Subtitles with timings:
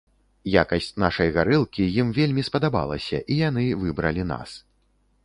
[0.61, 4.49] Якасць нашай гарэлкі ім вельмі спадабалася і яны выбралі нас.